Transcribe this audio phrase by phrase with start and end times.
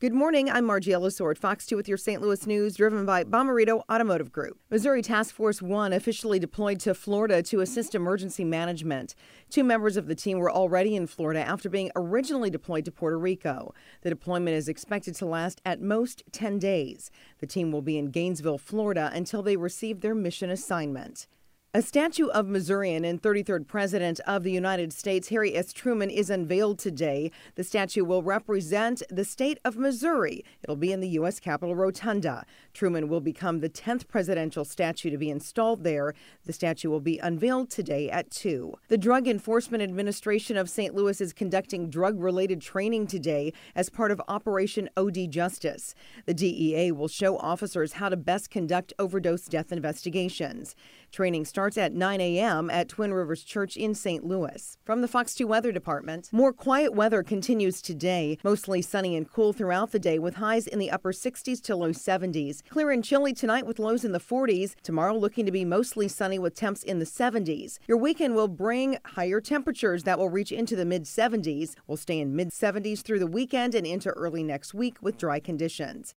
[0.00, 0.48] Good morning.
[0.48, 2.22] I'm Margie Ellisor, Fox 2 with your St.
[2.22, 4.58] Louis news, driven by Bommarito Automotive Group.
[4.70, 9.14] Missouri Task Force 1 officially deployed to Florida to assist emergency management.
[9.50, 13.18] Two members of the team were already in Florida after being originally deployed to Puerto
[13.18, 13.74] Rico.
[14.00, 17.10] The deployment is expected to last at most 10 days.
[17.40, 21.26] The team will be in Gainesville, Florida until they receive their mission assignment.
[21.72, 25.72] A statue of Missourian and 33rd President of the United States, Harry S.
[25.72, 27.30] Truman, is unveiled today.
[27.54, 30.44] The statue will represent the state of Missouri.
[30.64, 31.38] It'll be in the U.S.
[31.38, 32.44] Capitol Rotunda.
[32.74, 36.12] Truman will become the 10th presidential statue to be installed there.
[36.44, 38.74] The statue will be unveiled today at 2.
[38.88, 40.92] The Drug Enforcement Administration of St.
[40.92, 45.94] Louis is conducting drug related training today as part of Operation OD Justice.
[46.26, 50.74] The DEA will show officers how to best conduct overdose death investigations.
[51.12, 52.70] Training starts at 9 a.m.
[52.70, 54.24] at Twin Rivers Church in St.
[54.24, 54.78] Louis.
[54.82, 59.52] From the Fox 2 Weather Department, more quiet weather continues today, mostly sunny and cool
[59.52, 62.66] throughout the day with highs in the upper 60s to low 70s.
[62.70, 64.74] Clear and chilly tonight with lows in the 40s.
[64.82, 67.78] Tomorrow looking to be mostly sunny with temps in the 70s.
[67.86, 71.74] Your weekend will bring higher temperatures that will reach into the mid 70s.
[71.86, 75.40] We'll stay in mid 70s through the weekend and into early next week with dry
[75.40, 76.08] conditions.